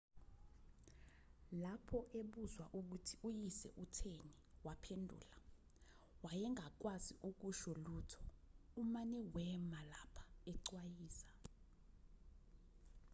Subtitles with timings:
[1.61, 4.35] lapho ebuzwa ukuthi uyise utheni
[4.65, 5.31] waphendula
[6.25, 8.21] wayengakwazi ukusho lutho
[8.81, 11.29] umane wema lapha ecwayiza